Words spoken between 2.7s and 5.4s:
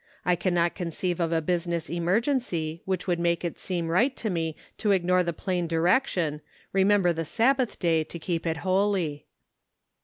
which would make it seem right to me to ignore the